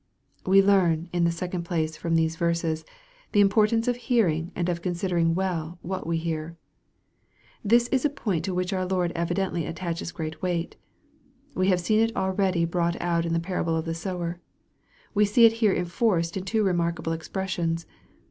We 0.47 0.63
learn, 0.63 1.09
in 1.13 1.25
the 1.25 1.31
second 1.31 1.61
place, 1.63 1.95
from 1.95 2.15
these 2.15 2.35
verses, 2.35 2.81
ths 3.33 3.39
importance 3.39 3.87
of 3.87 3.97
hearing, 3.97 4.51
and 4.55 4.67
of 4.67 4.81
considering 4.81 5.35
well 5.35 5.77
what 5.83 6.07
we 6.07 6.17
hear. 6.17 6.57
This 7.63 7.87
is 7.89 8.03
a 8.03 8.09
point 8.09 8.43
to 8.45 8.53
which 8.55 8.73
our 8.73 8.83
Lord 8.87 9.11
evidently 9.13 9.67
attaches 9.67 10.11
great 10.11 10.41
weight. 10.41 10.75
We 11.53 11.67
have 11.67 11.81
seen 11.81 11.99
it 11.99 12.15
already 12.15 12.65
brought 12.65 12.99
out 12.99 13.27
in 13.27 13.33
the 13.33 13.39
parable 13.39 13.75
of 13.75 13.85
the 13.85 13.93
sower. 13.93 14.39
We 15.13 15.23
see 15.23 15.45
it 15.45 15.53
here 15.61 15.71
enforced 15.75 16.35
in 16.35 16.45
two 16.45 16.63
remarkable 16.63 17.11
expressions. 17.11 17.85